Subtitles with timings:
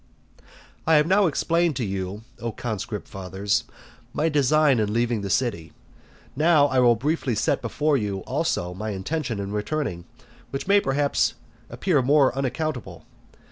[0.39, 0.45] III.
[0.87, 3.65] I have now explained to you, O conscript fathers,
[4.13, 5.73] my design in leaving the city.
[6.35, 10.05] Now I will briefly set before you, also, my intention in returning,
[10.49, 11.35] which may perhaps
[11.69, 13.05] appear more unaccountable.